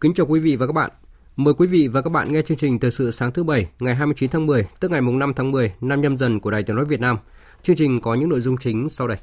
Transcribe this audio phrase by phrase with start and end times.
[0.00, 0.90] Kính chào quý vị và các bạn.
[1.36, 3.94] Mời quý vị và các bạn nghe chương trình Thời sự sáng thứ Bảy ngày
[3.94, 6.84] 29 tháng 10, tức ngày 5 tháng 10 năm nhâm dần của Đài Tiếng Nói
[6.84, 7.18] Việt Nam.
[7.62, 9.18] Chương trình có những nội dung chính sau đây.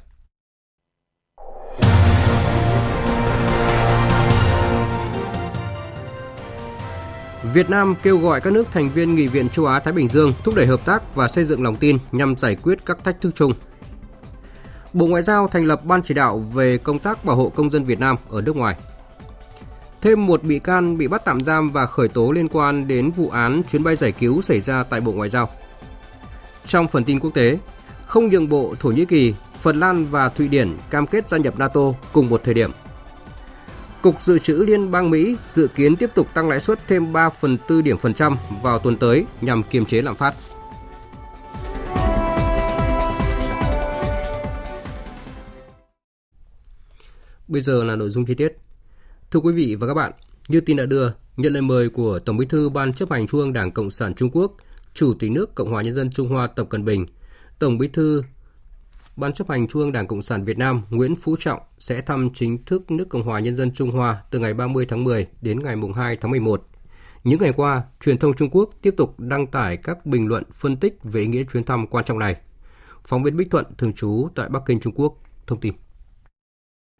[7.54, 10.54] Việt Nam kêu gọi các nước thành viên Nghị viện châu Á-Thái Bình Dương thúc
[10.54, 13.52] đẩy hợp tác và xây dựng lòng tin nhằm giải quyết các thách thức chung.
[14.92, 17.84] Bộ Ngoại giao thành lập Ban chỉ đạo về công tác bảo hộ công dân
[17.84, 18.76] Việt Nam ở nước ngoài.
[20.06, 23.28] Thêm một bị can bị bắt tạm giam và khởi tố liên quan đến vụ
[23.28, 25.48] án chuyến bay giải cứu xảy ra tại Bộ Ngoại giao.
[26.66, 27.58] Trong phần tin quốc tế,
[28.04, 31.58] không nhượng bộ Thổ Nhĩ Kỳ, Phần Lan và Thụy Điển cam kết gia nhập
[31.58, 31.80] NATO
[32.12, 32.70] cùng một thời điểm.
[34.02, 37.28] Cục Dự trữ Liên bang Mỹ dự kiến tiếp tục tăng lãi suất thêm 3
[37.28, 40.34] phần 4 điểm phần trăm vào tuần tới nhằm kiềm chế lạm phát.
[47.48, 48.65] Bây giờ là nội dung chi tiết.
[49.30, 50.12] Thưa quý vị và các bạn,
[50.48, 53.40] như tin đã đưa, nhận lời mời của Tổng Bí thư Ban chấp hành Trung
[53.40, 54.56] ương Đảng Cộng sản Trung Quốc,
[54.94, 57.06] Chủ tịch nước Cộng hòa Nhân dân Trung Hoa Tập Cận Bình,
[57.58, 58.22] Tổng Bí thư
[59.16, 62.30] Ban chấp hành Trung ương Đảng Cộng sản Việt Nam Nguyễn Phú Trọng sẽ thăm
[62.34, 65.58] chính thức nước Cộng hòa Nhân dân Trung Hoa từ ngày 30 tháng 10 đến
[65.58, 66.68] ngày 2 tháng 11.
[67.24, 70.76] Những ngày qua, truyền thông Trung Quốc tiếp tục đăng tải các bình luận phân
[70.76, 72.36] tích về ý nghĩa chuyến thăm quan trọng này.
[73.04, 75.74] Phóng viên Bích Thuận thường trú tại Bắc Kinh, Trung Quốc thông tin.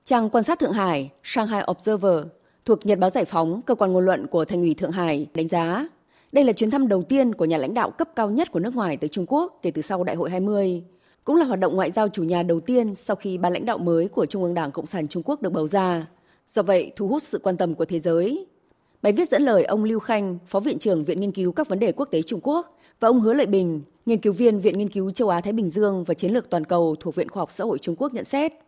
[0.08, 2.24] Trang quan sát Thượng Hải, Shanghai Observer,
[2.64, 5.48] thuộc Nhật báo Giải phóng, cơ quan ngôn luận của Thành ủy Thượng Hải, đánh
[5.48, 5.88] giá
[6.32, 8.74] đây là chuyến thăm đầu tiên của nhà lãnh đạo cấp cao nhất của nước
[8.74, 10.82] ngoài tới Trung Quốc kể từ sau Đại hội 20,
[11.24, 13.78] cũng là hoạt động ngoại giao chủ nhà đầu tiên sau khi ban lãnh đạo
[13.78, 16.06] mới của Trung ương Đảng Cộng sản Trung Quốc được bầu ra.
[16.48, 18.46] Do vậy, thu hút sự quan tâm của thế giới.
[19.02, 21.78] Bài viết dẫn lời ông Lưu Khanh, Phó Viện trưởng Viện Nghiên cứu các vấn
[21.78, 24.88] đề quốc tế Trung Quốc, và ông Hứa Lợi Bình, nghiên cứu viên Viện Nghiên
[24.88, 27.64] cứu châu Á-Thái Bình Dương và Chiến lược Toàn cầu thuộc Viện Khoa học Xã
[27.64, 28.52] hội Trung Quốc nhận xét–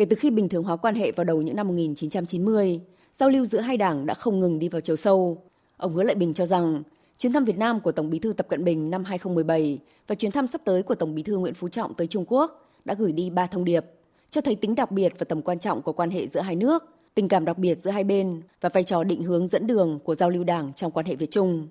[0.00, 2.80] Kể từ khi bình thường hóa quan hệ vào đầu những năm 1990,
[3.14, 5.42] giao lưu giữa hai đảng đã không ngừng đi vào chiều sâu.
[5.76, 6.82] Ông Hứa lại Bình cho rằng,
[7.18, 10.32] chuyến thăm Việt Nam của Tổng Bí thư Tập Cận Bình năm 2017 và chuyến
[10.32, 13.12] thăm sắp tới của Tổng Bí thư Nguyễn Phú Trọng tới Trung Quốc đã gửi
[13.12, 13.84] đi ba thông điệp,
[14.30, 16.84] cho thấy tính đặc biệt và tầm quan trọng của quan hệ giữa hai nước,
[17.14, 20.14] tình cảm đặc biệt giữa hai bên và vai trò định hướng dẫn đường của
[20.14, 21.68] giao lưu đảng trong quan hệ Việt Trung.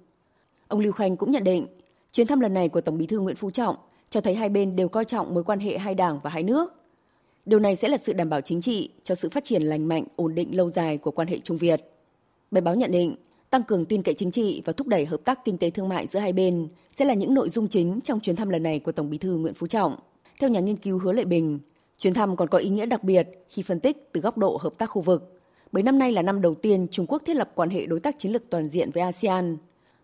[0.67, 1.67] Ông Lưu Khanh cũng nhận định,
[2.11, 3.75] chuyến thăm lần này của Tổng Bí thư Nguyễn Phú Trọng
[4.09, 6.78] cho thấy hai bên đều coi trọng mối quan hệ hai đảng và hai nước
[7.49, 10.03] Điều này sẽ là sự đảm bảo chính trị cho sự phát triển lành mạnh,
[10.15, 11.81] ổn định lâu dài của quan hệ Trung Việt.
[12.51, 13.15] Bài báo nhận định,
[13.49, 16.07] tăng cường tin cậy chính trị và thúc đẩy hợp tác kinh tế thương mại
[16.07, 18.91] giữa hai bên sẽ là những nội dung chính trong chuyến thăm lần này của
[18.91, 19.95] Tổng Bí thư Nguyễn Phú Trọng.
[20.39, 21.59] Theo nhà nghiên cứu Hứa Lệ Bình,
[21.97, 24.73] chuyến thăm còn có ý nghĩa đặc biệt khi phân tích từ góc độ hợp
[24.77, 25.39] tác khu vực,
[25.71, 28.19] bởi năm nay là năm đầu tiên Trung Quốc thiết lập quan hệ đối tác
[28.19, 29.57] chiến lược toàn diện với ASEAN.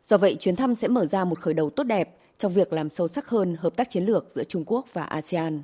[0.06, 2.90] Do vậy, chuyến thăm sẽ mở ra một khởi đầu tốt đẹp trong việc làm
[2.90, 5.62] sâu sắc hơn hợp tác chiến lược giữa Trung Quốc và ASEAN.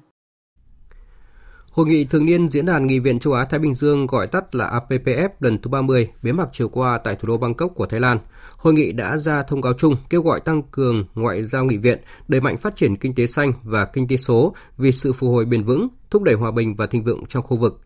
[1.71, 4.81] Hội nghị thường niên Diễn đàn Nghị viện châu Á-Thái Bình Dương gọi tắt là
[4.89, 8.19] APPF lần thứ 30 bế mạc chiều qua tại thủ đô Bangkok của Thái Lan.
[8.57, 11.99] Hội nghị đã ra thông cáo chung kêu gọi tăng cường ngoại giao nghị viện,
[12.27, 15.45] đẩy mạnh phát triển kinh tế xanh và kinh tế số vì sự phục hồi
[15.45, 17.81] bền vững, thúc đẩy hòa bình và thịnh vượng trong khu vực.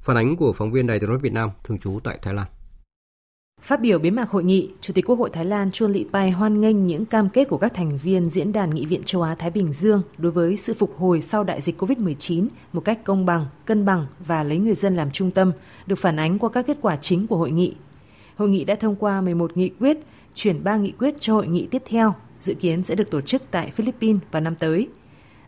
[0.00, 2.46] Phản ánh của phóng viên Đài tiếng nói Việt Nam thường trú tại Thái Lan.
[3.62, 6.30] Phát biểu bế mạc hội nghị, Chủ tịch Quốc hội Thái Lan Chuan Lị Pai
[6.30, 9.50] hoan nghênh những cam kết của các thành viên Diễn đàn Nghị viện châu Á-Thái
[9.50, 13.46] Bình Dương đối với sự phục hồi sau đại dịch COVID-19 một cách công bằng,
[13.64, 15.52] cân bằng và lấy người dân làm trung tâm,
[15.86, 17.74] được phản ánh qua các kết quả chính của hội nghị.
[18.36, 19.98] Hội nghị đã thông qua 11 nghị quyết,
[20.34, 23.42] chuyển 3 nghị quyết cho hội nghị tiếp theo, dự kiến sẽ được tổ chức
[23.50, 24.88] tại Philippines vào năm tới.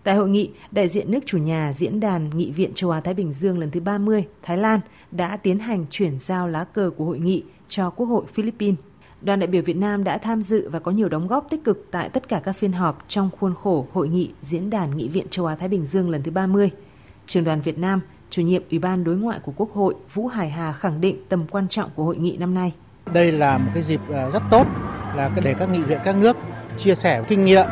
[0.04, 3.32] Tại hội nghị, đại diện nước chủ nhà Diễn đàn Nghị viện châu Á-Thái Bình
[3.32, 4.80] Dương lần thứ 30, Thái Lan,
[5.10, 8.78] đã tiến hành chuyển giao lá cờ của hội nghị cho Quốc hội Philippines.
[9.20, 11.86] Đoàn đại biểu Việt Nam đã tham dự và có nhiều đóng góp tích cực
[11.90, 15.26] tại tất cả các phiên họp trong khuôn khổ hội nghị Diễn đàn Nghị viện
[15.30, 16.70] châu Á-Thái Bình Dương lần thứ 30.
[17.26, 18.00] Trường đoàn Việt Nam,
[18.30, 21.46] chủ nhiệm Ủy ban Đối ngoại của Quốc hội Vũ Hải Hà khẳng định tầm
[21.50, 22.72] quan trọng của hội nghị năm nay.
[23.12, 24.66] Đây là một cái dịp à, rất tốt
[25.16, 26.36] là để các nghị viện các nước
[26.78, 27.66] chia sẻ kinh nghiệm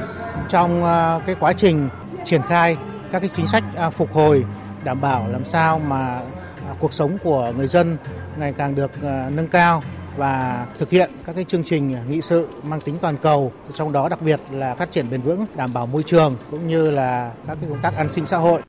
[0.48, 1.88] trong à, cái quá trình
[2.24, 2.76] triển khai
[3.12, 4.44] các cái chính sách à, phục hồi
[4.84, 6.22] đảm bảo làm sao mà
[6.68, 7.96] à, cuộc sống của người dân
[8.38, 9.82] ngày càng được à, nâng cao
[10.16, 14.08] và thực hiện các cái chương trình nghị sự mang tính toàn cầu, trong đó
[14.08, 17.58] đặc biệt là phát triển bền vững, đảm bảo môi trường cũng như là các
[17.60, 18.62] cái công tác an sinh xã hội.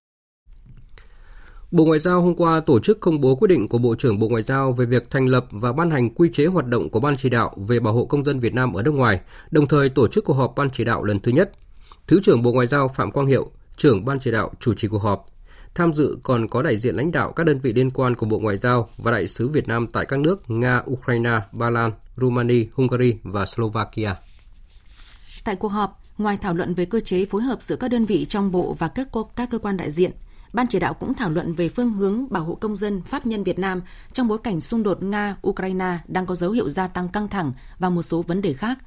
[1.71, 4.27] Bộ Ngoại giao hôm qua tổ chức công bố quyết định của Bộ trưởng Bộ
[4.27, 7.15] Ngoại giao về việc thành lập và ban hành quy chế hoạt động của Ban
[7.15, 9.19] chỉ đạo về bảo hộ công dân Việt Nam ở nước ngoài,
[9.51, 11.51] đồng thời tổ chức cuộc họp Ban chỉ đạo lần thứ nhất.
[12.09, 15.01] Thứ trưởng Bộ Ngoại giao Phạm Quang Hiệu, trưởng Ban chỉ đạo chủ trì cuộc
[15.01, 15.25] họp.
[15.75, 18.39] Tham dự còn có đại diện lãnh đạo các đơn vị liên quan của Bộ
[18.39, 22.65] Ngoại giao và đại sứ Việt Nam tại các nước Nga, Ukraine, Ba Lan, Romania,
[22.73, 24.15] Hungary và Slovakia.
[25.43, 28.25] Tại cuộc họp, ngoài thảo luận về cơ chế phối hợp giữa các đơn vị
[28.25, 30.11] trong bộ và các các cơ quan đại diện,
[30.53, 33.43] Ban chỉ đạo cũng thảo luận về phương hướng bảo hộ công dân pháp nhân
[33.43, 33.81] Việt Nam
[34.13, 37.89] trong bối cảnh xung đột Nga-Ukraine đang có dấu hiệu gia tăng căng thẳng và
[37.89, 38.77] một số vấn đề khác.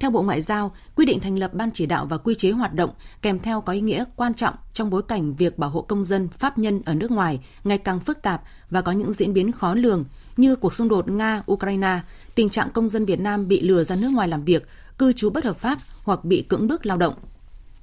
[0.00, 2.74] Theo Bộ Ngoại giao, quy định thành lập ban chỉ đạo và quy chế hoạt
[2.74, 2.90] động
[3.22, 6.28] kèm theo có ý nghĩa quan trọng trong bối cảnh việc bảo hộ công dân
[6.28, 9.74] pháp nhân ở nước ngoài ngày càng phức tạp và có những diễn biến khó
[9.74, 10.04] lường
[10.36, 11.98] như cuộc xung đột Nga-Ukraine,
[12.34, 14.68] tình trạng công dân Việt Nam bị lừa ra nước ngoài làm việc,
[14.98, 17.14] cư trú bất hợp pháp hoặc bị cưỡng bức lao động.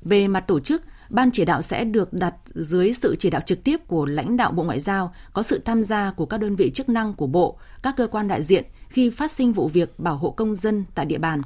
[0.02, 0.82] Về mặt tổ chức,
[1.12, 4.52] Ban chỉ đạo sẽ được đặt dưới sự chỉ đạo trực tiếp của lãnh đạo
[4.52, 7.58] Bộ Ngoại giao, có sự tham gia của các đơn vị chức năng của Bộ,
[7.84, 11.06] các cơ quan đại diện khi phát sinh vụ việc bảo hộ công dân tại
[11.06, 11.42] địa bàn.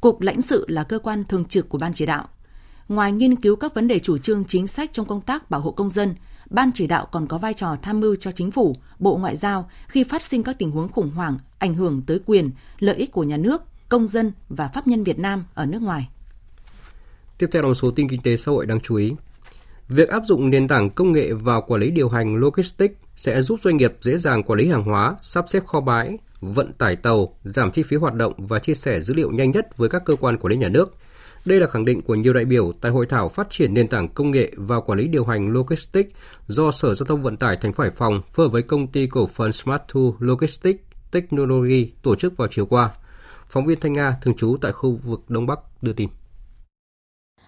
[0.00, 2.28] Cục lãnh sự là cơ quan thường trực của Ban chỉ đạo.
[2.88, 5.70] Ngoài nghiên cứu các vấn đề chủ trương chính sách trong công tác bảo hộ
[5.70, 6.14] công dân,
[6.50, 9.70] Ban chỉ đạo còn có vai trò tham mưu cho chính phủ, Bộ Ngoại giao
[9.88, 13.24] khi phát sinh các tình huống khủng hoảng ảnh hưởng tới quyền, lợi ích của
[13.24, 16.08] nhà nước, công dân và pháp nhân Việt Nam ở nước ngoài.
[17.38, 19.12] Tiếp theo là một số tin kinh tế xã hội đáng chú ý.
[19.88, 23.60] Việc áp dụng nền tảng công nghệ vào quản lý điều hành logistics sẽ giúp
[23.62, 27.34] doanh nghiệp dễ dàng quản lý hàng hóa, sắp xếp kho bãi, vận tải tàu,
[27.44, 30.16] giảm chi phí hoạt động và chia sẻ dữ liệu nhanh nhất với các cơ
[30.16, 30.96] quan quản lý nhà nước.
[31.44, 34.08] Đây là khẳng định của nhiều đại biểu tại hội thảo phát triển nền tảng
[34.08, 36.10] công nghệ và quản lý điều hành logistics
[36.46, 39.06] do Sở Giao thông Vận tải thành phố Hải Phòng phối hợp với công ty
[39.06, 40.80] cổ phần Smart Tool Logistics
[41.10, 42.90] Technology tổ chức vào chiều qua.
[43.48, 46.08] Phóng viên Thanh Nga thường trú tại khu vực Đông Bắc đưa tin.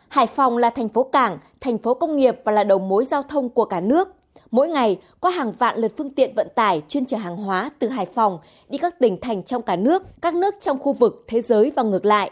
[0.08, 3.22] Hải Phòng là thành phố cảng, thành phố công nghiệp và là đầu mối giao
[3.22, 4.08] thông của cả nước.
[4.50, 7.88] Mỗi ngày có hàng vạn lượt phương tiện vận tải chuyên chở hàng hóa từ
[7.88, 8.38] Hải Phòng
[8.68, 11.82] đi các tỉnh thành trong cả nước, các nước trong khu vực, thế giới và
[11.82, 12.30] ngược lại.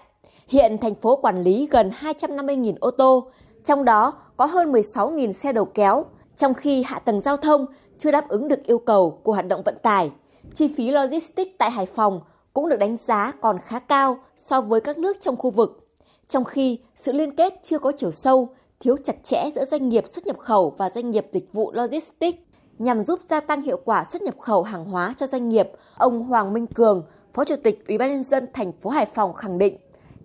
[0.48, 3.30] Hiện thành phố quản lý gần 250.000 ô tô,
[3.64, 6.04] trong đó có hơn 16.000 xe đầu kéo,
[6.36, 7.66] trong khi hạ tầng giao thông
[7.98, 10.10] chưa đáp ứng được yêu cầu của hoạt động vận tải.
[10.54, 12.20] Chi phí logistics tại Hải Phòng
[12.52, 15.88] cũng được đánh giá còn khá cao so với các nước trong khu vực
[16.28, 18.48] trong khi sự liên kết chưa có chiều sâu,
[18.80, 22.38] thiếu chặt chẽ giữa doanh nghiệp xuất nhập khẩu và doanh nghiệp dịch vụ logistics.
[22.78, 26.22] Nhằm giúp gia tăng hiệu quả xuất nhập khẩu hàng hóa cho doanh nghiệp, ông
[26.22, 27.02] Hoàng Minh Cường,
[27.34, 29.76] Phó Chủ tịch Ủy ban nhân dân thành phố Hải Phòng khẳng định,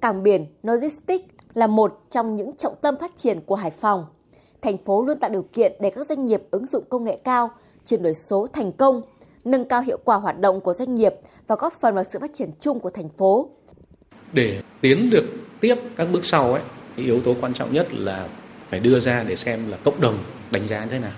[0.01, 4.05] cảng biển logistics là một trong những trọng tâm phát triển của Hải Phòng.
[4.61, 7.49] Thành phố luôn tạo điều kiện để các doanh nghiệp ứng dụng công nghệ cao,
[7.85, 9.01] chuyển đổi số thành công,
[9.43, 11.13] nâng cao hiệu quả hoạt động của doanh nghiệp
[11.47, 13.49] và góp phần vào sự phát triển chung của thành phố.
[14.33, 15.25] Để tiến được
[15.61, 16.61] tiếp các bước sau ấy
[16.95, 18.27] yếu tố quan trọng nhất là
[18.73, 20.17] phải đưa ra để xem là cộng đồng
[20.51, 21.11] đánh giá như thế nào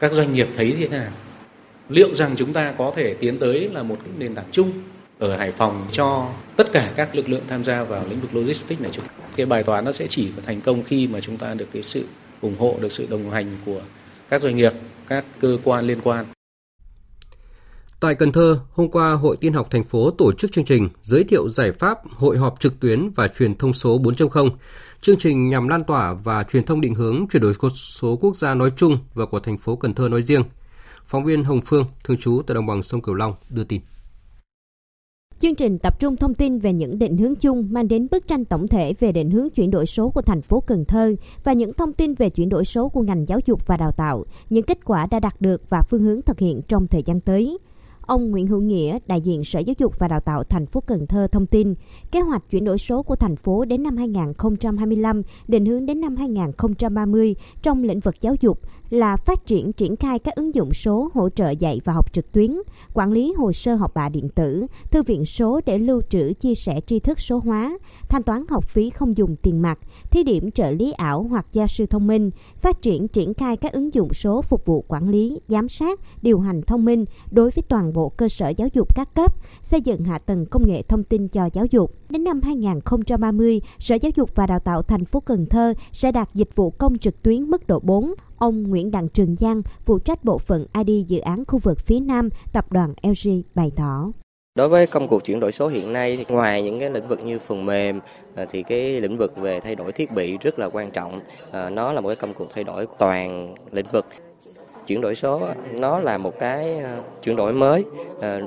[0.00, 1.10] các doanh nghiệp thấy như thế nào.
[1.88, 4.72] Liệu rằng chúng ta có thể tiến tới là một cái nền tảng chung
[5.18, 8.80] ở Hải Phòng cho tất cả các lực lượng tham gia vào lĩnh vực logistics
[8.80, 9.04] này chúng
[9.36, 11.82] cái bài toán nó sẽ chỉ có thành công khi mà chúng ta được cái
[11.82, 12.04] sự
[12.40, 13.80] ủng hộ được sự đồng hành của
[14.28, 14.72] các doanh nghiệp
[15.08, 16.24] các cơ quan liên quan.
[18.00, 21.24] Tại Cần Thơ, hôm qua Hội Tiên học thành phố tổ chức chương trình giới
[21.24, 24.50] thiệu giải pháp hội họp trực tuyến và truyền thông số 4.0.
[25.02, 28.54] Chương trình nhằm lan tỏa và truyền thông định hướng chuyển đổi số quốc gia
[28.54, 30.42] nói chung và của thành phố Cần Thơ nói riêng.
[31.06, 33.80] Phóng viên Hồng Phương, thường trú tại đồng bằng sông Cửu Long đưa tin.
[35.40, 38.44] Chương trình tập trung thông tin về những định hướng chung mang đến bức tranh
[38.44, 41.14] tổng thể về định hướng chuyển đổi số của thành phố Cần Thơ
[41.44, 44.24] và những thông tin về chuyển đổi số của ngành giáo dục và đào tạo,
[44.50, 47.58] những kết quả đã đạt được và phương hướng thực hiện trong thời gian tới.
[48.02, 51.06] Ông Nguyễn Hữu Nghĩa, đại diện Sở Giáo dục và Đào tạo thành phố Cần
[51.06, 51.74] Thơ thông tin,
[52.12, 56.16] kế hoạch chuyển đổi số của thành phố đến năm 2025, định hướng đến năm
[56.16, 61.10] 2030 trong lĩnh vực giáo dục là phát triển triển khai các ứng dụng số
[61.14, 62.56] hỗ trợ dạy và học trực tuyến,
[62.94, 66.54] quản lý hồ sơ học bạ điện tử, thư viện số để lưu trữ chia
[66.54, 67.78] sẻ tri thức số hóa,
[68.08, 69.78] thanh toán học phí không dùng tiền mặt,
[70.10, 73.72] thí điểm trợ lý ảo hoặc gia sư thông minh, phát triển triển khai các
[73.72, 77.62] ứng dụng số phục vụ quản lý, giám sát, điều hành thông minh đối với
[77.68, 81.04] toàn bộ cơ sở giáo dục các cấp, xây dựng hạ tầng công nghệ thông
[81.04, 81.94] tin cho giáo dục.
[82.10, 86.34] Đến năm 2030, Sở Giáo dục và Đào tạo thành phố Cần Thơ sẽ đạt
[86.34, 88.14] dịch vụ công trực tuyến mức độ 4.
[88.40, 92.00] Ông Nguyễn Đặng Trường Giang, phụ trách bộ phận ID dự án khu vực phía
[92.00, 94.12] Nam, tập đoàn LG bày tỏ.
[94.54, 97.24] Đối với công cuộc chuyển đổi số hiện nay thì ngoài những cái lĩnh vực
[97.24, 98.00] như phần mềm
[98.34, 101.20] à, thì cái lĩnh vực về thay đổi thiết bị rất là quan trọng.
[101.50, 104.06] À, nó là một cái công cuộc thay đổi toàn lĩnh vực
[104.86, 107.84] chuyển đổi số nó là một cái à, chuyển đổi mới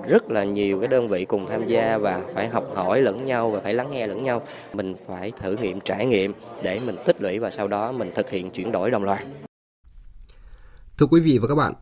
[0.07, 3.50] rất là nhiều cái đơn vị cùng tham gia và phải học hỏi lẫn nhau
[3.50, 4.41] và phải lắng nghe lẫn nhau
[4.73, 6.33] mình phải thử nghiệm trải nghiệm
[6.63, 9.23] để mình tích lũy và sau đó mình thực hiện chuyển đổi đồng loạt
[10.97, 11.73] Thưa quý vị và các bạn,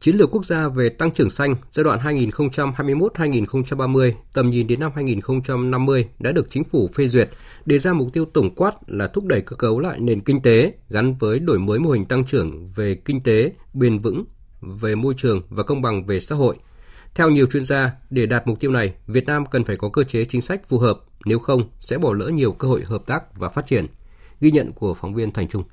[0.00, 4.92] Chiến lược quốc gia về tăng trưởng xanh giai đoạn 2021-2030, tầm nhìn đến năm
[4.94, 7.30] 2050 đã được chính phủ phê duyệt,
[7.66, 10.72] đề ra mục tiêu tổng quát là thúc đẩy cơ cấu lại nền kinh tế
[10.88, 14.24] gắn với đổi mới mô hình tăng trưởng về kinh tế, bền vững,
[14.60, 16.56] về môi trường và công bằng về xã hội.
[17.14, 20.04] Theo nhiều chuyên gia, để đạt mục tiêu này, Việt Nam cần phải có cơ
[20.04, 23.38] chế chính sách phù hợp, nếu không sẽ bỏ lỡ nhiều cơ hội hợp tác
[23.38, 23.86] và phát triển.
[24.40, 25.64] Ghi nhận của phóng viên Thành Trung.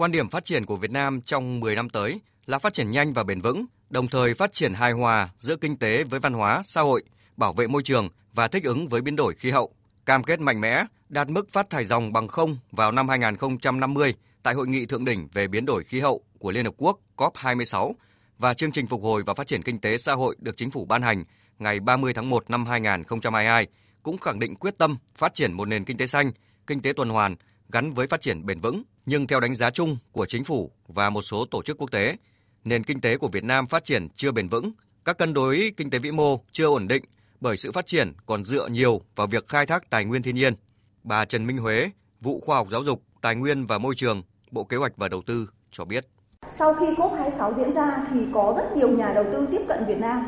[0.00, 3.12] Quan điểm phát triển của Việt Nam trong 10 năm tới là phát triển nhanh
[3.12, 6.62] và bền vững, đồng thời phát triển hài hòa giữa kinh tế với văn hóa,
[6.64, 7.02] xã hội,
[7.36, 9.74] bảo vệ môi trường và thích ứng với biến đổi khí hậu.
[10.06, 14.54] Cam kết mạnh mẽ đạt mức phát thải dòng bằng không vào năm 2050 tại
[14.54, 17.92] hội nghị thượng đỉnh về biến đổi khí hậu của Liên Hợp Quốc COP26
[18.38, 20.84] và chương trình phục hồi và phát triển kinh tế xã hội được chính phủ
[20.84, 21.24] ban hành
[21.58, 23.66] ngày 30 tháng 1 năm 2022
[24.02, 26.32] cũng khẳng định quyết tâm phát triển một nền kinh tế xanh,
[26.66, 27.36] kinh tế tuần hoàn
[27.72, 28.82] gắn với phát triển bền vững.
[29.06, 32.16] Nhưng theo đánh giá chung của chính phủ và một số tổ chức quốc tế,
[32.64, 34.72] nền kinh tế của Việt Nam phát triển chưa bền vững,
[35.04, 37.04] các cân đối kinh tế vĩ mô chưa ổn định
[37.40, 40.54] bởi sự phát triển còn dựa nhiều vào việc khai thác tài nguyên thiên nhiên.
[41.02, 44.64] Bà Trần Minh Huế, vụ khoa học giáo dục, tài nguyên và môi trường, Bộ
[44.64, 46.06] Kế hoạch và Đầu tư cho biết.
[46.50, 49.98] Sau khi COP26 diễn ra thì có rất nhiều nhà đầu tư tiếp cận Việt
[49.98, 50.26] Nam.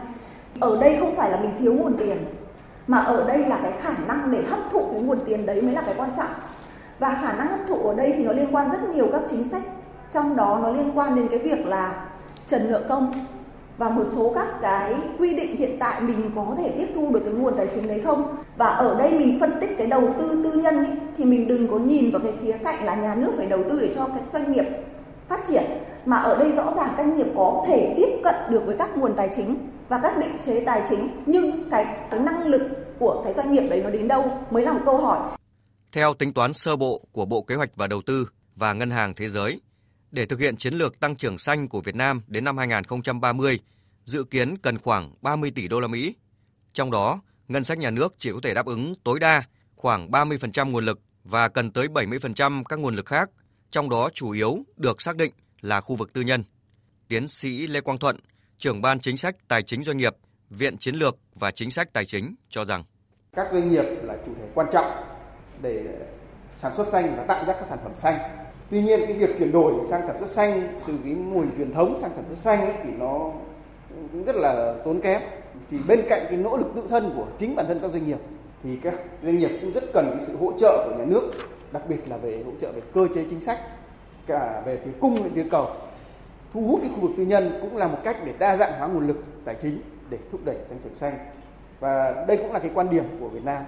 [0.60, 2.24] Ở đây không phải là mình thiếu nguồn tiền,
[2.86, 5.74] mà ở đây là cái khả năng để hấp thụ cái nguồn tiền đấy mới
[5.74, 6.30] là cái quan trọng.
[7.02, 9.44] Và khả năng hấp thụ ở đây thì nó liên quan rất nhiều các chính
[9.44, 9.62] sách,
[10.10, 11.94] trong đó nó liên quan đến cái việc là
[12.46, 13.12] trần nợ công.
[13.78, 17.20] Và một số các cái quy định hiện tại mình có thể tiếp thu được
[17.24, 18.36] cái nguồn tài chính đấy không?
[18.56, 21.68] Và ở đây mình phân tích cái đầu tư tư nhân ý, thì mình đừng
[21.68, 24.22] có nhìn vào cái khía cạnh là nhà nước phải đầu tư để cho các
[24.32, 24.66] doanh nghiệp
[25.28, 25.62] phát triển
[26.04, 29.14] mà ở đây rõ ràng doanh nghiệp có thể tiếp cận được với các nguồn
[29.16, 29.56] tài chính
[29.88, 31.08] và các định chế tài chính.
[31.26, 32.62] Nhưng cái, cái năng lực
[32.98, 34.24] của cái doanh nghiệp đấy nó đến đâu?
[34.50, 35.18] Mới là một câu hỏi.
[35.92, 39.14] Theo tính toán sơ bộ của Bộ Kế hoạch và Đầu tư và Ngân hàng
[39.14, 39.60] Thế giới,
[40.10, 43.58] để thực hiện chiến lược tăng trưởng xanh của Việt Nam đến năm 2030,
[44.04, 46.14] dự kiến cần khoảng 30 tỷ đô la Mỹ.
[46.72, 49.42] Trong đó, ngân sách nhà nước chỉ có thể đáp ứng tối đa
[49.76, 53.30] khoảng 30% nguồn lực và cần tới 70% các nguồn lực khác,
[53.70, 56.44] trong đó chủ yếu được xác định là khu vực tư nhân.
[57.08, 58.16] Tiến sĩ Lê Quang Thuận,
[58.58, 60.16] trưởng ban chính sách tài chính doanh nghiệp,
[60.50, 62.84] Viện Chiến lược và Chính sách Tài chính cho rằng
[63.36, 65.11] các doanh nghiệp là chủ thể quan trọng
[65.62, 65.84] để
[66.50, 68.18] sản xuất xanh và tạo ra các sản phẩm xanh
[68.72, 71.72] Tuy nhiên cái việc chuyển đổi sang sản xuất xanh từ cái mô hình truyền
[71.72, 73.30] thống sang sản xuất xanh ấy, thì nó
[74.26, 75.22] rất là tốn kém.
[75.70, 78.18] Thì bên cạnh cái nỗ lực tự thân của chính bản thân các doanh nghiệp
[78.62, 81.30] thì các doanh nghiệp cũng rất cần cái sự hỗ trợ của nhà nước,
[81.72, 83.58] đặc biệt là về hỗ trợ về cơ chế chính sách
[84.26, 85.66] cả về phía cung và phía cầu.
[86.52, 88.88] Thu hút cái khu vực tư nhân cũng là một cách để đa dạng hóa
[88.88, 91.14] nguồn lực tài chính để thúc đẩy tăng trưởng xanh.
[91.80, 93.62] Và đây cũng là cái quan điểm của Việt Nam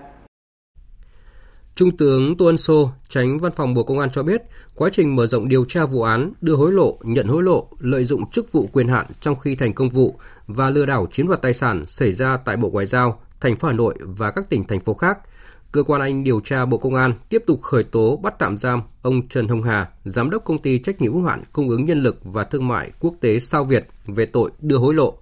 [1.77, 4.43] Trung tướng Tô Ân Sô, tránh văn phòng Bộ Công an cho biết,
[4.75, 8.05] quá trình mở rộng điều tra vụ án đưa hối lộ, nhận hối lộ, lợi
[8.05, 11.43] dụng chức vụ quyền hạn trong khi thành công vụ và lừa đảo chiếm đoạt
[11.43, 14.65] tài sản xảy ra tại Bộ Ngoại giao, thành phố Hà Nội và các tỉnh
[14.65, 15.19] thành phố khác.
[15.73, 18.83] Cơ quan Anh điều tra Bộ Công an tiếp tục khởi tố bắt tạm giam
[19.03, 22.03] ông Trần Hồng Hà, giám đốc công ty trách nhiệm hữu hạn cung ứng nhân
[22.03, 25.19] lực và thương mại quốc tế Sao Việt về tội đưa hối lộ.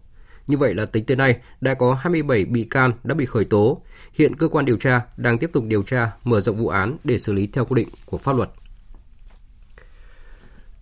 [0.46, 3.82] Như vậy là tính tới nay đã có 27 bị can đã bị khởi tố.
[4.12, 7.18] Hiện cơ quan điều tra đang tiếp tục điều tra, mở rộng vụ án để
[7.18, 8.50] xử lý theo quy định của pháp luật.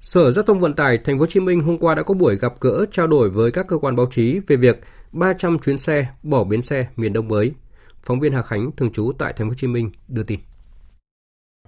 [0.01, 2.37] Sở Giao thông Vận tải Thành phố Hồ Chí Minh hôm qua đã có buổi
[2.37, 4.81] gặp gỡ trao đổi với các cơ quan báo chí về việc
[5.13, 7.53] 300 chuyến xe bỏ bến xe miền Đông mới.
[8.03, 10.41] Phóng viên Hà Khánh thường trú tại Thành phố Hồ Chí Minh đưa tin.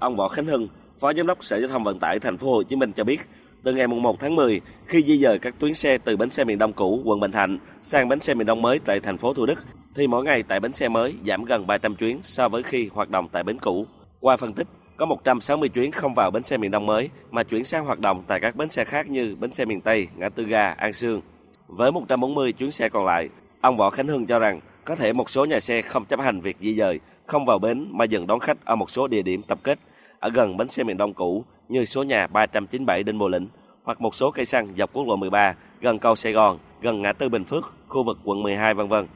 [0.01, 0.69] Ông Võ Khánh Hưng,
[1.01, 3.21] Phó Giám đốc Sở Giao thông Vận tải Thành phố Hồ Chí Minh cho biết,
[3.65, 6.59] từ ngày 1 tháng 10 khi di dời các tuyến xe từ bến xe miền
[6.59, 9.47] Đông cũ quận Bình Thạnh sang bến xe miền Đông mới tại thành phố Thủ
[9.47, 9.65] Đức
[9.95, 13.11] thì mỗi ngày tại bến xe mới giảm gần 300 chuyến so với khi hoạt
[13.11, 13.87] động tại bến cũ.
[14.21, 14.67] Qua phân tích,
[14.97, 18.25] có 160 chuyến không vào bến xe miền Đông mới mà chuyển sang hoạt động
[18.27, 21.21] tại các bến xe khác như bến xe miền Tây, ngã tư ga, An Sương.
[21.67, 23.29] Với 140 chuyến xe còn lại,
[23.61, 26.41] ông Võ Khánh Hưng cho rằng có thể một số nhà xe không chấp hành
[26.41, 29.43] việc di dời, không vào bến mà dừng đón khách ở một số địa điểm
[29.43, 29.79] tập kết
[30.21, 33.49] ở gần bến xe miền Đông cũ như số nhà 397 Đinh Bộ Lĩnh
[33.83, 37.13] hoặc một số cây xăng dọc quốc lộ 13 gần cầu Sài Gòn, gần ngã
[37.13, 39.07] tư Bình Phước, khu vực quận 12 vân vân.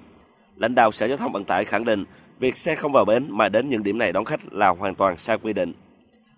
[0.57, 2.05] Lãnh đạo Sở Giao thông Vận tải khẳng định
[2.39, 5.17] việc xe không vào bến mà đến những điểm này đón khách là hoàn toàn
[5.17, 5.73] sai quy định.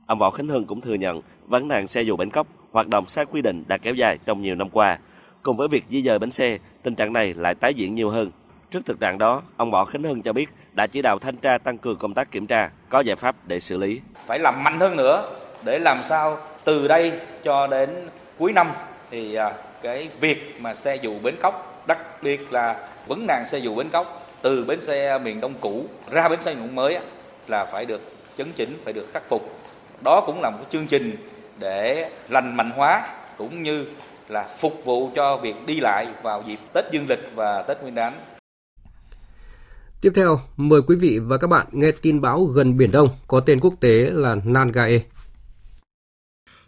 [0.07, 3.07] Ông Võ Khánh Hưng cũng thừa nhận vấn nạn xe dù bến cóc hoạt động
[3.07, 4.99] sai quy định đã kéo dài trong nhiều năm qua.
[5.43, 8.31] Cùng với việc di dời bến xe, tình trạng này lại tái diễn nhiều hơn.
[8.71, 11.59] Trước thực trạng đó, ông Võ Khánh Hưng cho biết đã chỉ đạo thanh tra
[11.59, 14.01] tăng cường công tác kiểm tra, có giải pháp để xử lý.
[14.27, 15.31] Phải làm mạnh hơn nữa
[15.69, 17.91] để làm sao từ đây cho đến
[18.39, 18.71] cuối năm
[19.11, 23.59] thì à, cái việc mà xe dù bến cóc, đặc biệt là vấn nạn xe
[23.59, 26.99] dù bến cóc từ bến xe miền Đông cũ ra bến xe miền Đông mới
[27.49, 28.01] là phải được
[28.39, 29.59] chấn chỉnh, phải được khắc phục.
[30.05, 31.17] Đó cũng là một chương trình
[31.59, 33.09] để lành mạnh hóa
[33.39, 33.85] cũng như
[34.29, 37.95] là phục vụ cho việc đi lại vào dịp Tết Dương lịch và Tết Nguyên
[37.95, 38.13] đán.
[40.01, 43.41] Tiếp theo, mời quý vị và các bạn nghe tin báo gần Biển Đông có
[43.41, 44.99] tên quốc tế là Nangae.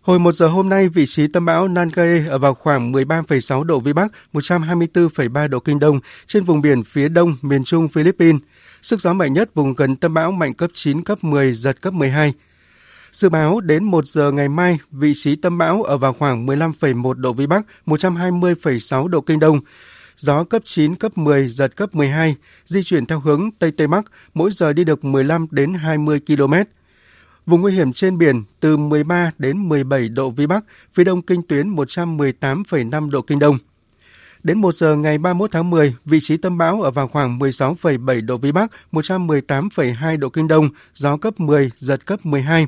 [0.00, 3.80] Hồi 1 giờ hôm nay, vị trí tâm bão Nangae ở vào khoảng 13,6 độ
[3.80, 8.40] Vĩ Bắc, 124,3 độ Kinh Đông trên vùng biển phía đông miền Trung Philippines.
[8.82, 11.94] Sức gió mạnh nhất vùng gần tâm bão mạnh cấp 9, cấp 10, giật cấp
[11.94, 12.32] 12.
[13.12, 17.12] Dự báo đến 1 giờ ngày mai, vị trí tâm bão ở vào khoảng 15,1
[17.12, 19.60] độ Vĩ Bắc, 120,6 độ Kinh Đông.
[20.16, 24.04] Gió cấp 9, cấp 10, giật cấp 12, di chuyển theo hướng Tây Tây Bắc,
[24.34, 26.54] mỗi giờ đi được 15 đến 20 km.
[27.50, 30.64] Vùng nguy hiểm trên biển từ 13 đến 17 độ Vĩ Bắc,
[30.94, 33.58] phía đông kinh tuyến 118,5 độ Kinh Đông.
[34.42, 38.26] Đến 1 giờ ngày 31 tháng 10, vị trí tâm bão ở vào khoảng 16,7
[38.26, 42.66] độ Vĩ Bắc, 118,2 độ Kinh Đông, gió cấp 10, giật cấp 12.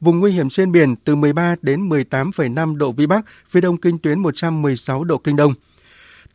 [0.00, 3.98] Vùng nguy hiểm trên biển từ 13 đến 18,5 độ Vĩ Bắc, phía đông kinh
[3.98, 5.54] tuyến 116 độ Kinh Đông.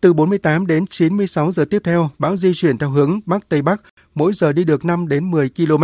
[0.04, 3.82] Từ 48 đến 96 giờ tiếp theo, bão di chuyển theo hướng Bắc Tây Bắc,
[4.16, 5.84] mỗi giờ đi được 5 đến 10 km,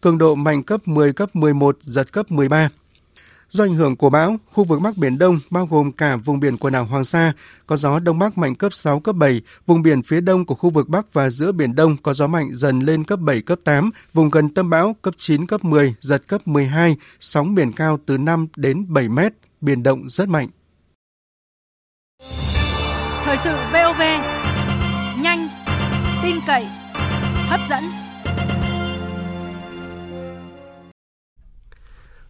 [0.00, 2.68] cường độ mạnh cấp 10, cấp 11, giật cấp 13.
[3.50, 6.56] Do ảnh hưởng của bão, khu vực Bắc Biển Đông bao gồm cả vùng biển
[6.56, 7.32] quần đảo Hoàng Sa
[7.66, 10.70] có gió Đông Bắc mạnh cấp 6, cấp 7, vùng biển phía đông của khu
[10.70, 13.90] vực Bắc và giữa Biển Đông có gió mạnh dần lên cấp 7, cấp 8,
[14.14, 18.18] vùng gần tâm bão cấp 9, cấp 10, giật cấp 12, sóng biển cao từ
[18.18, 20.48] 5 đến 7 mét, biển động rất mạnh.
[23.24, 24.00] Thời sự VOV,
[25.22, 25.48] nhanh,
[26.22, 26.66] tin cậy,
[27.48, 27.84] hấp dẫn.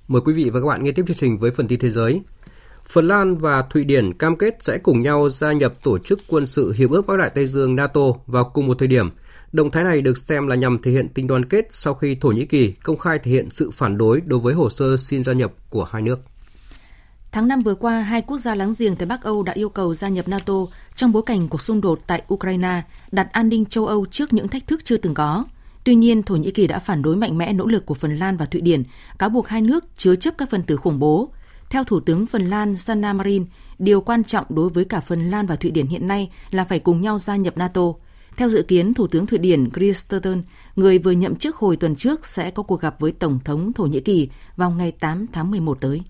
[0.08, 2.20] Mời quý vị và các bạn nghe tiếp chương trình với phần tin thế giới.
[2.86, 6.46] Phần Lan và Thụy Điển cam kết sẽ cùng nhau gia nhập tổ chức quân
[6.46, 9.10] sự Hiệp ước Bắc Đại Tây Dương NATO vào cùng một thời điểm.
[9.52, 12.28] Động thái này được xem là nhằm thể hiện tình đoàn kết sau khi Thổ
[12.28, 15.32] Nhĩ Kỳ công khai thể hiện sự phản đối đối với hồ sơ xin gia
[15.32, 16.29] nhập của hai nước.
[17.32, 19.94] Tháng 5 vừa qua, hai quốc gia láng giềng tại Bắc Âu đã yêu cầu
[19.94, 20.54] gia nhập NATO
[20.94, 24.48] trong bối cảnh cuộc xung đột tại Ukraine đặt an ninh châu Âu trước những
[24.48, 25.44] thách thức chưa từng có.
[25.84, 28.36] Tuy nhiên, Thổ Nhĩ Kỳ đã phản đối mạnh mẽ nỗ lực của Phần Lan
[28.36, 28.82] và Thụy Điển,
[29.18, 31.32] cáo buộc hai nước chứa chấp các phần tử khủng bố.
[31.70, 33.44] Theo Thủ tướng Phần Lan Sanna Marin,
[33.78, 36.78] điều quan trọng đối với cả Phần Lan và Thụy Điển hiện nay là phải
[36.78, 37.82] cùng nhau gia nhập NATO.
[38.36, 40.42] Theo dự kiến, Thủ tướng Thụy Điển Kristersson,
[40.76, 43.84] người vừa nhậm chức hồi tuần trước, sẽ có cuộc gặp với Tổng thống Thổ
[43.84, 46.02] Nhĩ Kỳ vào ngày 8 tháng 11 tới.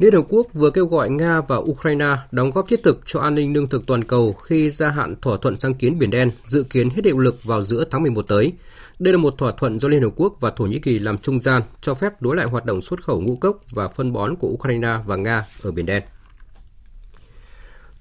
[0.00, 3.34] Liên Hợp Quốc vừa kêu gọi Nga và Ukraine đóng góp thiết thực cho an
[3.34, 6.62] ninh lương thực toàn cầu khi gia hạn thỏa thuận sáng kiến Biển Đen dự
[6.62, 8.52] kiến hết hiệu lực vào giữa tháng 11 tới.
[8.98, 11.40] Đây là một thỏa thuận do Liên Hợp Quốc và Thổ Nhĩ Kỳ làm trung
[11.40, 14.48] gian, cho phép đối lại hoạt động xuất khẩu ngũ cốc và phân bón của
[14.48, 16.02] Ukraine và Nga ở Biển Đen.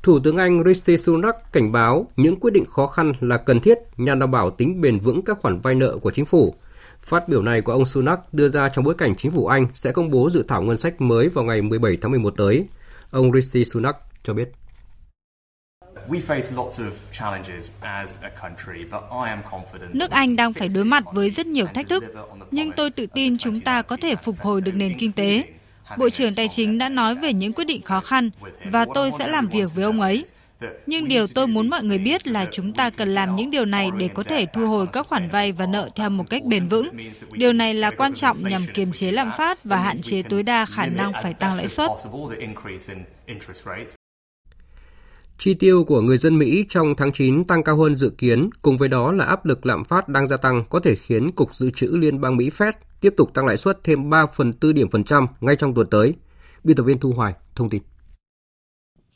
[0.03, 3.77] Thủ tướng Anh Rishi Sunak cảnh báo những quyết định khó khăn là cần thiết
[3.97, 6.55] nhằm đảm bảo tính bền vững các khoản vay nợ của chính phủ–
[7.01, 9.91] Phát biểu này của ông Sunak đưa ra trong bối cảnh chính phủ Anh sẽ
[9.91, 12.67] công bố dự thảo ngân sách mới vào ngày 17 tháng 11 tới.
[13.11, 14.49] Ông Rishi Sunak cho biết.
[19.93, 22.03] Nước Anh đang phải đối mặt với rất nhiều thách thức,
[22.51, 25.43] nhưng tôi tự tin chúng ta có thể phục hồi được nền kinh tế.
[25.97, 28.29] Bộ trưởng Tài chính đã nói về những quyết định khó khăn
[28.65, 30.25] và tôi sẽ làm việc với ông ấy.
[30.85, 33.89] Nhưng điều tôi muốn mọi người biết là chúng ta cần làm những điều này
[33.99, 36.89] để có thể thu hồi các khoản vay và nợ theo một cách bền vững.
[37.31, 40.65] Điều này là quan trọng nhằm kiềm chế lạm phát và hạn chế tối đa
[40.65, 41.91] khả năng phải tăng lãi suất.
[45.37, 48.77] Chi tiêu của người dân Mỹ trong tháng 9 tăng cao hơn dự kiến, cùng
[48.77, 51.71] với đó là áp lực lạm phát đang gia tăng có thể khiến Cục Dự
[51.71, 54.89] trữ Liên bang Mỹ Fed tiếp tục tăng lãi suất thêm 3 phần 4 điểm
[54.89, 56.13] phần trăm ngay trong tuần tới.
[56.63, 57.81] Biên tập viên Thu Hoài thông tin.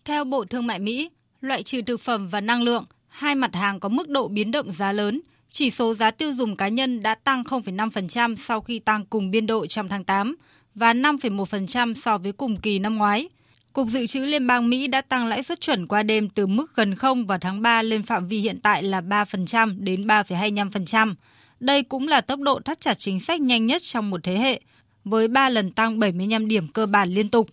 [0.06, 1.10] Theo Bộ Thương mại Mỹ,
[1.44, 4.72] loại trừ thực phẩm và năng lượng, hai mặt hàng có mức độ biến động
[4.72, 5.22] giá lớn.
[5.52, 9.48] Chỉ số giá tiêu dùng cá nhân đã tăng 0,5% sau khi tăng cùng biên
[9.48, 10.36] độ trong tháng 8
[10.76, 13.30] và 5,1% so với cùng kỳ năm ngoái.
[13.74, 16.76] Cục Dự trữ Liên bang Mỹ đã tăng lãi suất chuẩn qua đêm từ mức
[16.76, 21.14] gần 0 vào tháng 3 lên phạm vi hiện tại là 3% đến 3,25%.
[21.60, 24.62] Đây cũng là tốc độ thắt chặt chính sách nhanh nhất trong một thế hệ,
[25.06, 27.50] với 3 lần tăng 75 điểm cơ bản liên tục.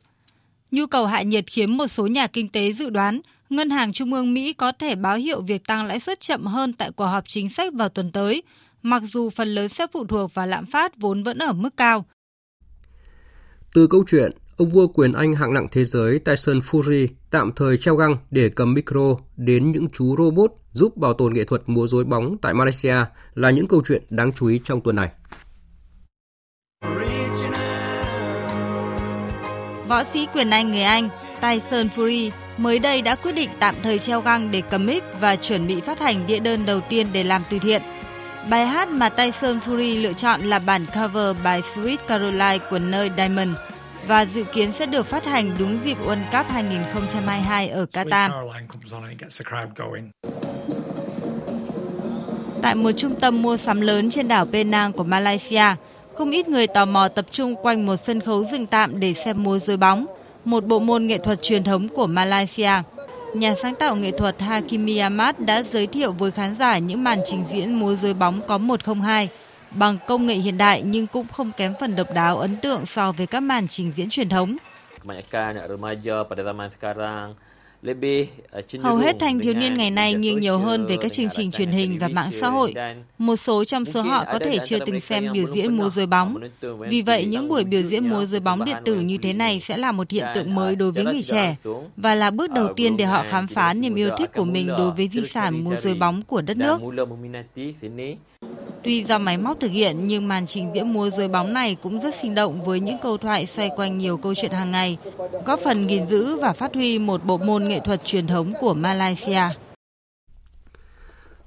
[0.70, 4.12] Nhu cầu hạ nhiệt khiến một số nhà kinh tế dự đoán Ngân hàng Trung
[4.12, 7.24] ương Mỹ có thể báo hiệu việc tăng lãi suất chậm hơn tại cuộc họp
[7.28, 8.42] chính sách vào tuần tới,
[8.82, 12.04] mặc dù phần lớn sẽ phụ thuộc vào lạm phát vốn vẫn ở mức cao.
[13.74, 17.76] Từ câu chuyện, ông vua quyền Anh hạng nặng thế giới Tyson Fury tạm thời
[17.76, 21.86] treo găng để cầm micro đến những chú robot giúp bảo tồn nghệ thuật múa
[21.86, 22.96] rối bóng tại Malaysia
[23.34, 25.10] là những câu chuyện đáng chú ý trong tuần này.
[29.90, 31.08] Võ sĩ quyền Anh người Anh
[31.40, 35.36] Tyson Fury mới đây đã quyết định tạm thời treo găng để cầm mic và
[35.36, 37.82] chuẩn bị phát hành đĩa đơn đầu tiên để làm từ thiện.
[38.50, 43.10] Bài hát mà Tyson Fury lựa chọn là bản cover bài Sweet Caroline của nơi
[43.16, 43.50] Diamond
[44.06, 48.48] và dự kiến sẽ được phát hành đúng dịp World Cup 2022 ở Qatar.
[52.62, 55.74] Tại một trung tâm mua sắm lớn trên đảo Penang của Malaysia,
[56.14, 59.42] không ít người tò mò tập trung quanh một sân khấu dừng tạm để xem
[59.42, 60.06] múa rối bóng,
[60.44, 62.72] một bộ môn nghệ thuật truyền thống của Malaysia.
[63.34, 67.18] Nhà sáng tạo nghệ thuật Hakimi Ahmad đã giới thiệu với khán giả những màn
[67.26, 69.28] trình diễn múa rối bóng có 102
[69.70, 73.12] bằng công nghệ hiện đại nhưng cũng không kém phần độc đáo ấn tượng so
[73.12, 74.56] với các màn trình diễn truyền thống.
[78.82, 81.70] Hầu hết thanh thiếu niên ngày nay nghiêng nhiều hơn về các chương trình truyền
[81.70, 82.74] hình và mạng xã hội.
[83.18, 86.36] Một số trong số họ có thể chưa từng xem biểu diễn múa rối bóng.
[86.88, 89.76] Vì vậy, những buổi biểu diễn múa rối bóng điện tử như thế này sẽ
[89.76, 91.56] là một hiện tượng mới đối với người trẻ
[91.96, 94.90] và là bước đầu tiên để họ khám phá niềm yêu thích của mình đối
[94.90, 96.80] với di sản múa rối bóng của đất nước.
[98.82, 102.00] Tuy do máy móc thực hiện nhưng màn trình diễn múa rối bóng này cũng
[102.00, 104.98] rất sinh động với những câu thoại xoay quanh nhiều câu chuyện hàng ngày,
[105.46, 108.74] góp phần gìn giữ và phát huy một bộ môn nghệ thuật truyền thống của
[108.74, 109.42] Malaysia.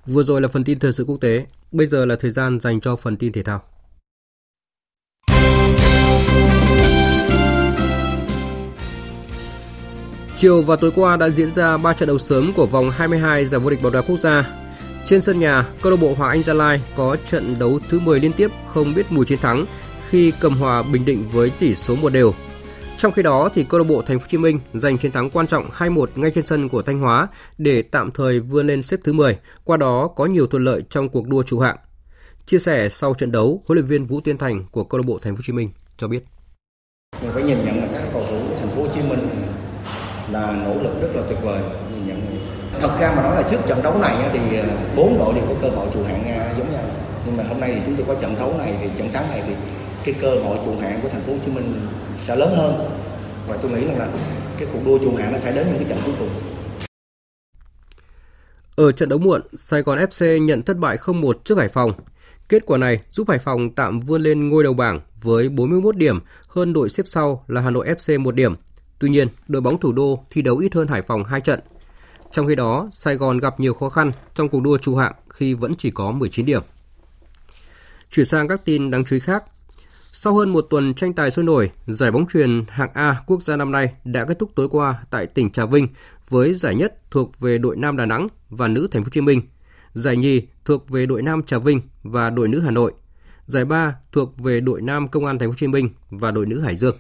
[0.06, 2.82] Vừa rồi là phần tin thời sự quốc tế, bây giờ là thời gian dành
[2.82, 3.62] cho phần tin thể thao.
[10.38, 13.60] Chiều và tối qua đã diễn ra 3 trận đấu sớm của vòng 22 giải
[13.60, 14.64] vô địch bóng đá quốc gia
[15.06, 18.20] trên sân nhà, câu lạc bộ Hoàng Anh Gia Lai có trận đấu thứ 10
[18.20, 19.66] liên tiếp không biết mùi chiến thắng
[20.10, 22.34] khi cầm hòa Bình Định với tỷ số một đều.
[23.04, 25.30] Trong khi đó thì câu lạc bộ Thành phố Hồ Chí Minh giành chiến thắng
[25.30, 29.00] quan trọng 2-1 ngay trên sân của Thanh Hóa để tạm thời vươn lên xếp
[29.04, 31.78] thứ 10, qua đó có nhiều thuận lợi trong cuộc đua chủ hạng.
[32.46, 35.20] Chia sẻ sau trận đấu, huấn luyện viên Vũ Tiên Thành của câu lạc bộ
[35.22, 36.24] Thành phố Hồ Chí Minh cho biết.
[37.22, 39.30] Mình phải nhìn nhận là các cầu thủ của Thành phố Hồ Chí Minh
[40.32, 41.64] là nỗ lực rất là tuyệt vời
[42.80, 45.56] thật ra mà nói là trước trận đấu này thì ờ, bốn đội đều có
[45.62, 46.84] cơ hội trụ hạng giống nhau
[47.26, 49.44] nhưng mà hôm nay thì chúng tôi có trận đấu này thì trận thắng này
[49.48, 49.54] thì
[50.04, 51.88] cái cơ hội trụ hạng của thành phố Hồ Chí Minh
[52.24, 52.74] sẽ lớn hơn
[53.48, 54.10] và tôi nghĩ rằng là
[54.58, 56.30] cái cuộc đua trụ hạng nó phải đến những cái trận cuối cùng
[58.76, 61.94] ở trận đấu muộn, Sài Gòn FC nhận thất bại 0-1 trước Hải Phòng.
[62.50, 66.20] Kết quả này giúp Hải Phòng tạm vươn lên ngôi đầu bảng với 41 điểm,
[66.48, 68.56] hơn đội xếp sau là Hà Nội FC 1 điểm.
[69.00, 71.60] Tuy nhiên, đội bóng thủ đô thi đấu ít hơn Hải Phòng 2 trận
[72.34, 75.54] trong khi đó, Sài Gòn gặp nhiều khó khăn trong cuộc đua trụ hạng khi
[75.54, 76.62] vẫn chỉ có 19 điểm.
[78.12, 79.44] Chuyển sang các tin đáng chú ý khác.
[80.16, 83.56] Sau hơn một tuần tranh tài sôi nổi, giải bóng truyền hạng A quốc gia
[83.56, 85.88] năm nay đã kết thúc tối qua tại tỉnh Trà Vinh
[86.30, 89.22] với giải nhất thuộc về đội nam Đà Nẵng và nữ Thành phố Hồ Chí
[89.22, 89.42] Minh,
[89.94, 92.94] giải nhì thuộc về đội nam Trà Vinh và đội nữ Hà Nội,
[93.46, 96.46] giải ba thuộc về đội nam Công an Thành phố Hồ Chí Minh và đội
[96.46, 96.96] nữ Hải Dương.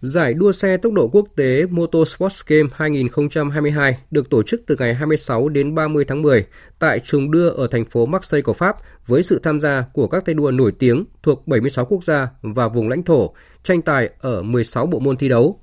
[0.00, 4.94] Giải đua xe tốc độ quốc tế Motorsports Game 2022 được tổ chức từ ngày
[4.94, 6.46] 26 đến 30 tháng 10
[6.78, 10.24] tại Trùng Đưa ở thành phố Marseille của Pháp với sự tham gia của các
[10.24, 14.42] tay đua nổi tiếng thuộc 76 quốc gia và vùng lãnh thổ, tranh tài ở
[14.42, 15.60] 16 bộ môn thi đấu.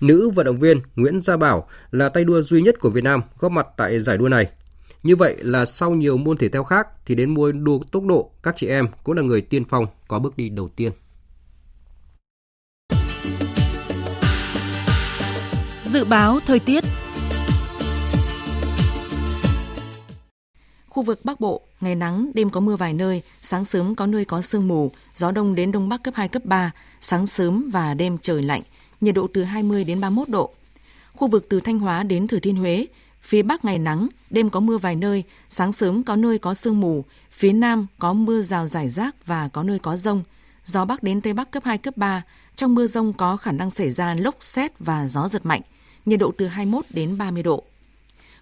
[0.00, 3.22] Nữ vận động viên Nguyễn Gia Bảo là tay đua duy nhất của Việt Nam
[3.38, 4.50] góp mặt tại giải đua này.
[5.02, 8.30] Như vậy là sau nhiều môn thể thao khác thì đến môn đua tốc độ,
[8.42, 10.92] các chị em cũng là người tiên phong có bước đi đầu tiên.
[15.94, 16.84] Dự báo thời tiết
[20.88, 24.24] Khu vực Bắc Bộ, ngày nắng, đêm có mưa vài nơi, sáng sớm có nơi
[24.24, 27.94] có sương mù, gió đông đến đông bắc cấp 2, cấp 3, sáng sớm và
[27.94, 28.62] đêm trời lạnh,
[29.00, 30.50] nhiệt độ từ 20 đến 31 độ.
[31.12, 32.86] Khu vực từ Thanh Hóa đến Thừa Thiên Huế,
[33.22, 36.80] phía Bắc ngày nắng, đêm có mưa vài nơi, sáng sớm có nơi có sương
[36.80, 40.22] mù, phía Nam có mưa rào rải rác và có nơi có rông,
[40.64, 42.22] gió Bắc đến Tây Bắc cấp 2, cấp 3,
[42.56, 45.60] trong mưa rông có khả năng xảy ra lốc xét và gió giật mạnh,
[46.06, 47.64] nhiệt độ từ 21 đến 30 độ.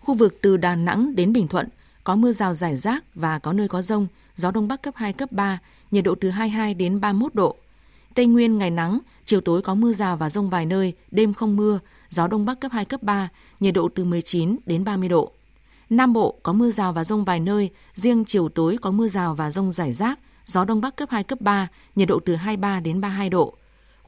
[0.00, 1.68] Khu vực từ Đà Nẵng đến Bình Thuận
[2.04, 5.12] có mưa rào rải rác và có nơi có rông, gió đông bắc cấp 2,
[5.12, 5.58] cấp 3,
[5.90, 7.56] nhiệt độ từ 22 đến 31 độ.
[8.14, 11.56] Tây Nguyên ngày nắng, chiều tối có mưa rào và rông vài nơi, đêm không
[11.56, 11.78] mưa,
[12.10, 13.28] gió đông bắc cấp 2, cấp 3,
[13.60, 15.32] nhiệt độ từ 19 đến 30 độ.
[15.90, 19.34] Nam Bộ có mưa rào và rông vài nơi, riêng chiều tối có mưa rào
[19.34, 22.80] và rông rải rác, gió đông bắc cấp 2, cấp 3, nhiệt độ từ 23
[22.80, 23.54] đến 32 độ.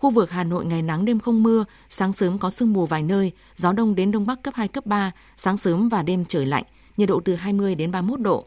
[0.04, 3.02] Khu vực Hà Nội ngày nắng đêm không mưa, sáng sớm có sương mù vài
[3.02, 6.46] nơi, gió đông đến đông bắc cấp 2, cấp 3, sáng sớm và đêm trời
[6.46, 6.64] lạnh,
[6.96, 8.44] nhiệt độ từ 20 đến 31 độ.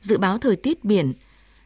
[0.00, 1.12] Dự báo thời tiết biển,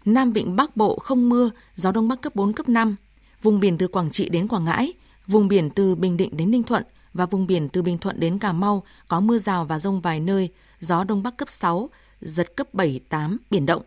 [0.05, 2.97] Nam Vịnh Bắc Bộ không mưa, gió đông bắc cấp 4, cấp 5.
[3.43, 4.93] Vùng biển từ Quảng Trị đến Quảng Ngãi,
[5.27, 6.83] vùng biển từ Bình Định đến Ninh Thuận
[7.13, 10.21] và vùng biển từ Bình Thuận đến Cà Mau có mưa rào và rông vài
[10.21, 10.49] nơi,
[10.81, 13.83] gió đông bắc cấp 6, giật cấp 7, 8, biển động.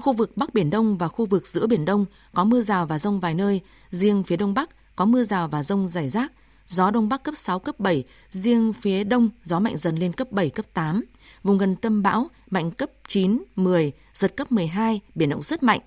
[0.00, 2.98] Khu vực Bắc Biển Đông và khu vực giữa Biển Đông có mưa rào và
[2.98, 6.32] rông vài nơi, riêng phía Đông Bắc có mưa rào và rông rải rác,
[6.66, 10.32] gió đông bắc cấp 6, cấp 7, riêng phía đông gió mạnh dần lên cấp
[10.32, 11.04] 7, cấp 8.
[11.42, 15.80] Vùng gần tâm bão mạnh cấp 9, 10, giật cấp 12, biển động rất mạnh.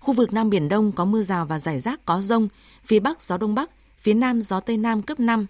[0.00, 2.48] Khu vực Nam Biển Đông có mưa rào và rải rác có rông,
[2.84, 5.46] phía Bắc gió Đông Bắc, phía Nam gió Tây Nam cấp 5.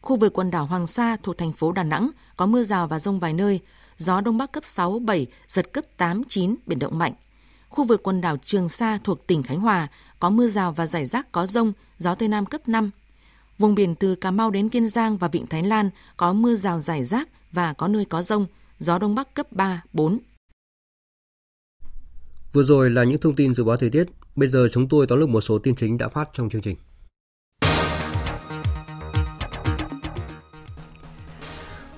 [0.00, 2.98] Khu vực quần đảo Hoàng Sa thuộc thành phố Đà Nẵng có mưa rào và
[2.98, 3.60] rông vài nơi,
[3.98, 7.12] gió Đông Bắc cấp 6, 7, giật cấp 8, 9, biển động mạnh.
[7.76, 9.88] Khu vực quần đảo Trường Sa thuộc tỉnh Khánh Hòa
[10.20, 12.90] có mưa rào và rải rác có rông, gió Tây Nam cấp 5.
[13.58, 16.80] Vùng biển từ Cà Mau đến Kiên Giang và Vịnh Thái Lan có mưa rào
[16.80, 18.46] rải rác và có nơi có rông,
[18.78, 20.18] gió Đông Bắc cấp 3, 4.
[22.52, 24.04] Vừa rồi là những thông tin dự báo thời tiết.
[24.36, 26.76] Bây giờ chúng tôi tóm lược một số tin chính đã phát trong chương trình.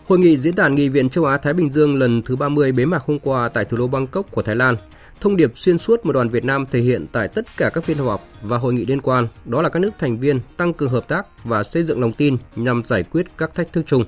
[0.09, 2.85] Hội nghị diễn đàn nghị viện châu Á Thái Bình Dương lần thứ 30 bế
[2.85, 4.77] mạc hôm qua tại thủ đô Bangkok của Thái Lan.
[5.21, 7.99] Thông điệp xuyên suốt một đoàn Việt Nam thể hiện tại tất cả các phiên
[7.99, 11.09] họp và hội nghị liên quan, đó là các nước thành viên tăng cường hợp
[11.09, 14.05] tác và xây dựng lòng tin nhằm giải quyết các thách thức chung.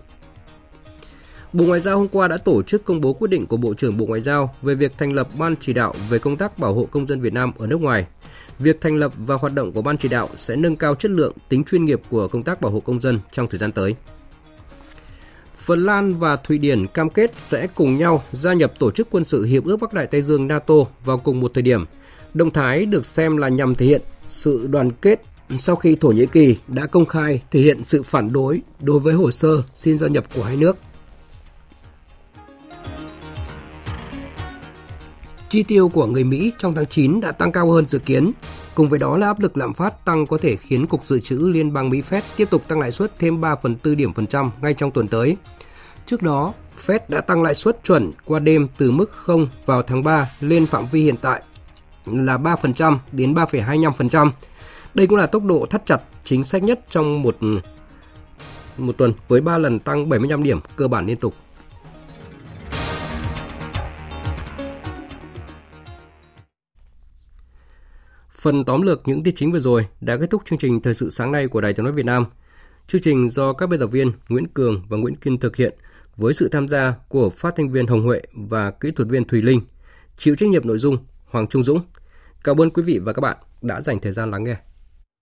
[1.52, 3.96] Bộ Ngoại giao hôm qua đã tổ chức công bố quyết định của Bộ trưởng
[3.96, 6.88] Bộ Ngoại giao về việc thành lập Ban chỉ đạo về công tác bảo hộ
[6.90, 8.06] công dân Việt Nam ở nước ngoài.
[8.58, 11.32] Việc thành lập và hoạt động của Ban chỉ đạo sẽ nâng cao chất lượng
[11.48, 13.94] tính chuyên nghiệp của công tác bảo hộ công dân trong thời gian tới.
[15.60, 19.24] Phần Lan và Thụy Điển cam kết sẽ cùng nhau gia nhập Tổ chức Quân
[19.24, 21.84] sự Hiệp ước Bắc Đại Tây Dương NATO vào cùng một thời điểm.
[22.34, 25.22] Động thái được xem là nhằm thể hiện sự đoàn kết
[25.56, 29.14] sau khi Thổ Nhĩ Kỳ đã công khai thể hiện sự phản đối đối với
[29.14, 30.76] hồ sơ xin gia nhập của hai nước.
[35.48, 38.32] Chi tiêu của người Mỹ trong tháng 9 đã tăng cao hơn dự kiến.
[38.74, 41.36] Cùng với đó là áp lực lạm phát tăng có thể khiến Cục Dự trữ
[41.36, 44.26] Liên bang Mỹ Fed tiếp tục tăng lãi suất thêm 3 phần 4 điểm phần
[44.26, 45.36] trăm ngay trong tuần tới.
[46.06, 46.54] Trước đó,
[46.86, 50.66] Fed đã tăng lãi suất chuẩn qua đêm từ mức 0 vào tháng 3 lên
[50.66, 51.42] phạm vi hiện tại
[52.06, 54.30] là 3% đến 3,25%.
[54.94, 57.36] Đây cũng là tốc độ thắt chặt chính sách nhất trong một
[58.78, 61.34] một tuần với 3 lần tăng 75 điểm cơ bản liên tục.
[68.40, 71.10] Phần tóm lược những tin chính vừa rồi đã kết thúc chương trình thời sự
[71.10, 72.26] sáng nay của Đài Tiếng nói Việt Nam.
[72.86, 75.74] Chương trình do các biên tập viên Nguyễn Cường và Nguyễn Kim thực hiện
[76.16, 79.42] với sự tham gia của phát thanh viên Hồng Huệ và kỹ thuật viên Thùy
[79.42, 79.60] Linh.
[80.16, 81.80] Chịu trách nhiệm nội dung Hoàng Trung Dũng.
[82.44, 84.56] Cảm ơn quý vị và các bạn đã dành thời gian lắng nghe.